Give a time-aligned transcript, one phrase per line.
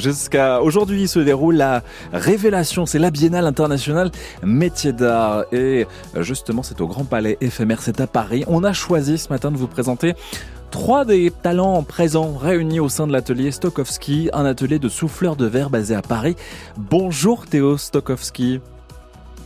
[0.00, 1.82] Jusqu'à aujourd'hui se déroule la
[2.14, 4.10] Révélation, c'est la Biennale internationale
[4.42, 5.86] métier d'art et
[6.20, 8.42] justement c'est au Grand Palais éphémère, c'est à Paris.
[8.46, 10.14] On a choisi ce matin de vous présenter
[10.70, 15.44] trois des talents présents réunis au sein de l'atelier Stokowski, un atelier de souffleur de
[15.44, 16.36] verre basé à Paris.
[16.78, 18.60] Bonjour Théo Stokowski.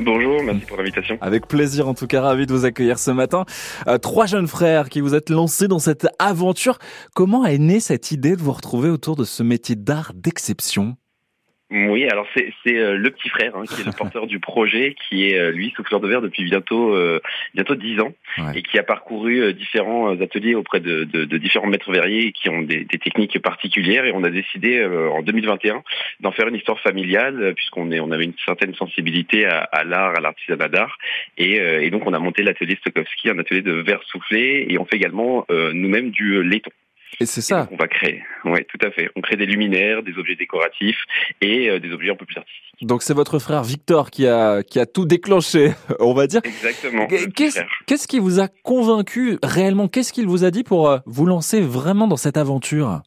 [0.00, 1.16] Bonjour, merci pour l'invitation.
[1.20, 3.44] Avec plaisir, en tout cas, ravi de vous accueillir ce matin.
[3.86, 6.78] Euh, trois jeunes frères qui vous êtes lancés dans cette aventure.
[7.14, 10.96] Comment est née cette idée de vous retrouver autour de ce métier d'art d'exception?
[11.68, 15.28] Oui, alors c'est euh, le petit frère hein, qui est le porteur du projet, qui
[15.28, 17.20] est euh, lui souffleur de verre depuis bientôt euh,
[17.54, 18.12] bientôt dix ans
[18.54, 22.86] et qui a parcouru différents ateliers auprès de, de, différents maîtres verriers qui ont des,
[22.86, 24.04] techniques particulières.
[24.04, 25.82] Et on a décidé en 2021
[26.20, 30.16] d'en faire une histoire familiale puisqu'on est on avait une certaine sensibilité à, à l'art,
[30.16, 30.98] à l'artisanat d'art.
[31.38, 34.84] Et, et, donc on a monté l'atelier Stokowski, un atelier de verre soufflé et on
[34.84, 36.70] fait également nous-mêmes du laiton.
[37.20, 37.68] Et c'est ça.
[37.70, 38.22] on va créer.
[38.44, 39.10] Oui, tout à fait.
[39.16, 41.00] On crée des luminaires, des objets décoratifs
[41.40, 42.86] et euh, des objets un peu plus artistiques.
[42.86, 46.40] Donc c'est votre frère Victor qui a qui a tout déclenché, on va dire.
[46.44, 47.06] Exactement.
[47.06, 49.88] Qu'est-ce qui vous a convaincu réellement?
[49.88, 53.02] Qu'est-ce qu'il vous a dit pour euh, vous lancer vraiment dans cette aventure?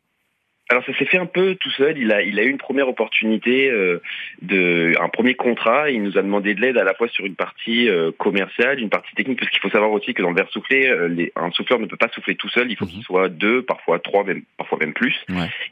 [0.69, 1.97] Alors ça s'est fait un peu tout seul.
[1.97, 3.99] Il a, il a eu une première opportunité euh,
[4.43, 5.89] de, un premier contrat.
[5.89, 8.89] Il nous a demandé de l'aide à la fois sur une partie euh, commerciale, une
[8.89, 11.49] partie technique, parce qu'il faut savoir aussi que dans le verre soufflé, euh, les, un
[11.51, 12.69] souffleur ne peut pas souffler tout seul.
[12.69, 12.91] Il faut mhm.
[12.91, 15.15] qu'il soit deux, parfois trois, même parfois même plus.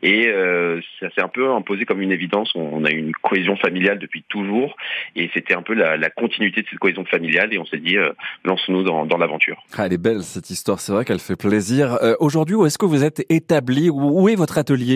[0.01, 0.31] Et
[0.99, 2.51] ça s'est un peu imposé comme une évidence.
[2.55, 4.75] On, a une cohésion familiale depuis toujours,
[5.15, 7.53] et c'était un peu la, la, continuité de cette cohésion familiale.
[7.53, 7.97] Et on s'est dit,
[8.43, 9.63] lance-nous dans, dans l'aventure.
[9.77, 10.79] Ah, elle est belle cette histoire.
[10.79, 11.97] C'est vrai qu'elle fait plaisir.
[12.19, 13.89] Aujourd'hui, où est-ce que vous êtes établi?
[13.89, 14.86] Où est votre atelier?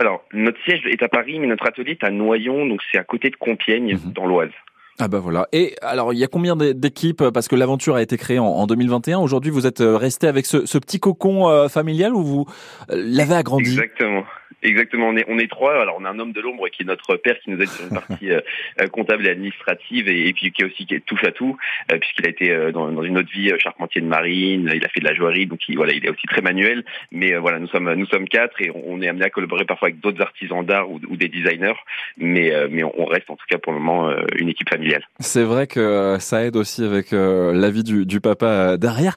[0.00, 3.04] Alors, notre siège est à Paris, mais notre atelier est à Noyon, donc c'est à
[3.04, 4.12] côté de Compiègne, mhm.
[4.12, 4.52] dans l'Oise.
[5.00, 5.46] Ah bah voilà.
[5.52, 9.20] Et alors, il y a combien d'équipes Parce que l'aventure a été créée en, 2021.
[9.20, 12.46] Aujourd'hui, vous êtes euh, resté avec ce, petit cocon euh, familial ou vous
[12.90, 13.70] euh, l'avez agrandi?
[13.70, 14.24] Exactement.
[14.62, 15.80] Exactement, on est on est trois.
[15.80, 17.84] Alors on a un homme de l'ombre qui est notre père qui nous aide sur
[17.84, 18.40] une partie euh,
[18.80, 21.56] euh, comptable et administrative et, puis qui est aussi qui touche à tout
[21.92, 25.00] euh, puisqu'il a été dans, dans, une autre vie charpentier de marine, il a fait
[25.00, 26.84] de la joaillerie donc il, voilà il est aussi très manuel.
[27.12, 30.00] Mais voilà nous sommes nous sommes quatre et on, est amené à collaborer parfois avec
[30.00, 31.78] d'autres artisans d'art ou, ou, des designers,
[32.16, 35.04] mais mais on reste en tout cas pour le moment une équipe familiale.
[35.20, 39.14] C'est vrai que ça aide aussi avec l'avis du, du papa derrière.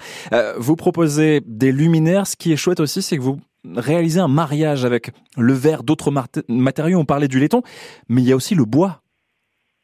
[0.57, 2.27] vous proposez des luminaires.
[2.27, 3.39] Ce qui est chouette aussi, c'est que vous
[3.75, 6.11] réaliser un mariage avec le verre, d'autres
[6.47, 6.99] matériaux.
[6.99, 7.61] On parlait du laiton,
[8.09, 9.01] mais il y a aussi le bois.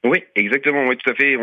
[0.04, 0.86] Oui, exactement.
[0.86, 1.38] Oui, tout à fait.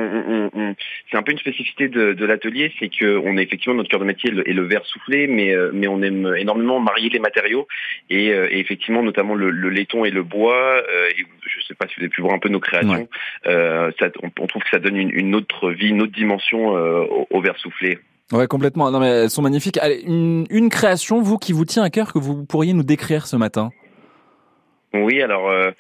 [1.11, 4.05] c'est un peu une spécificité de, l'atelier, c'est que on est effectivement notre cœur de
[4.05, 7.67] métier et le verre soufflé, mais euh, mais on aime énormément marier les matériaux
[8.11, 10.83] et, euh, effectivement notamment le, laiton et le bois.
[10.89, 13.09] Euh, je ne sais pas si vous avez pu voir un peu nos créations.
[13.45, 17.99] on, trouve que ça donne une, autre vie, une autre dimension au, au verre soufflé.
[18.33, 18.91] Ouais, complètement.
[18.91, 19.79] Non, mais elles sont magnifiques.
[19.79, 23.27] Allez, une, une création, vous, qui vous tient à cœur, que vous pourriez nous décrire
[23.27, 23.71] ce matin?
[25.03, 25.71] Oui, alors euh,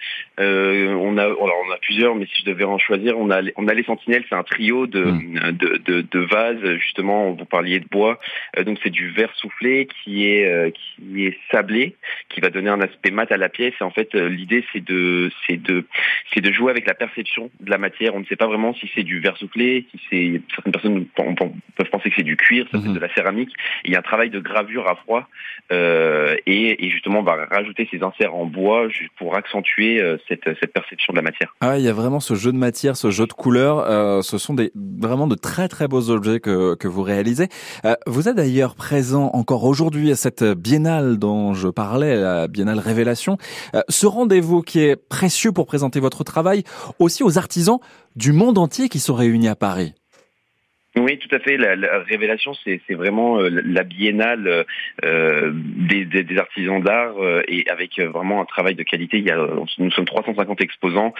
[0.40, 3.42] euh, on a alors on a plusieurs, mais si je devais en choisir, on a
[3.56, 5.52] on a les Sentinelles, c'est un trio de, hmm.
[5.52, 7.30] de, de, de vases justement.
[7.32, 8.18] Vous parliez de bois,
[8.58, 11.94] euh, donc c'est du verre soufflé qui est euh, qui est sablé,
[12.28, 13.74] qui va donner un aspect mat à la pièce.
[13.80, 15.86] Et en fait, euh, l'idée c'est de c'est de
[16.32, 18.14] c'est de jouer avec la perception de la matière.
[18.14, 21.04] On ne sait pas vraiment si c'est du verre soufflé, si c'est certaines personnes
[21.76, 22.94] peuvent penser que c'est du cuir, ça c'est hmm.
[22.94, 23.52] de la céramique.
[23.84, 25.28] Il y a un travail de gravure à froid
[25.70, 28.88] et, et justement on va rajouter ces inserts en bois
[29.18, 31.54] pour accentuer euh, cette, cette perception de la matière.
[31.60, 33.78] Ah, il y a vraiment ce jeu de matière, ce jeu de couleurs.
[33.78, 37.48] Euh, ce sont des vraiment de très très beaux objets que, que vous réalisez.
[37.84, 42.78] Euh, vous êtes d'ailleurs présent encore aujourd'hui à cette biennale dont je parlais, la biennale
[42.78, 43.38] Révélation.
[43.88, 46.64] ce rendez-vous qui est précieux pour présenter votre travail
[46.98, 47.78] aussi aux artisans
[48.16, 49.94] du monde entier qui sont réunis à Paris.
[51.04, 51.58] Oui, tout à fait.
[51.58, 54.64] La, révélation, c'est vraiment euh, la biennale
[55.04, 59.18] euh, des, des, artisans d'art euh, et avec vraiment un travail de qualité.
[59.18, 61.12] Il y a, nous sommes 350 exposants.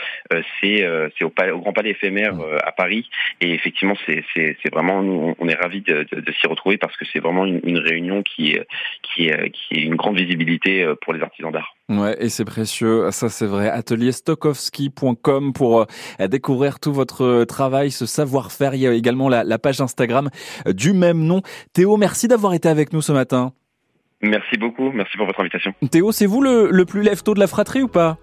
[0.62, 0.88] c'est
[1.22, 2.32] au, au, Grand Palais éphémère
[2.64, 3.10] à Paris
[3.42, 4.24] et effectivement, c'est
[4.72, 8.22] vraiment on est ravis de, de, s'y retrouver parce que c'est vraiment une, une, réunion
[8.22, 8.58] qui
[9.02, 11.74] qui qui est une grande visibilité pour les artisans d'art.
[11.90, 13.10] Ouais, et c'est précieux.
[13.10, 13.68] Ça, c'est vrai.
[13.68, 15.86] Atelierstokowski.com pour
[16.30, 18.74] découvrir tout votre travail, ce savoir-faire.
[18.74, 20.30] Il y a également la, la page Instagram
[20.66, 21.42] du même nom.
[21.74, 23.52] Théo, merci d'avoir été avec nous ce matin.
[24.22, 25.74] Merci beaucoup, merci pour votre invitation.
[25.90, 28.16] Théo, c'est vous le, le plus lève de la fratrie ou pas?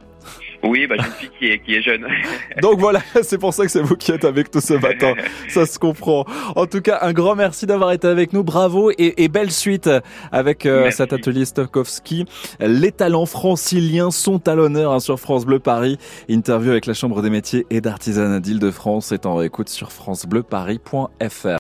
[0.64, 2.06] Oui, bah, j'ai une fille qui est, qui est jeune.
[2.62, 5.14] Donc voilà, c'est pour ça que c'est vous qui êtes avec nous ce matin.
[5.50, 6.26] Ça se comprend.
[6.56, 8.44] En tout cas, un grand merci d'avoir été avec nous.
[8.44, 9.90] Bravo et, et belle suite
[10.32, 12.26] avec euh, cet atelier Stokowski.
[12.60, 15.98] Les talents franciliens sont à l'honneur hein, sur France Bleu Paris.
[16.30, 21.48] Interview avec la Chambre des métiers et d'artisanat d'Île-de-France est en écoute sur francebleuparis.fr.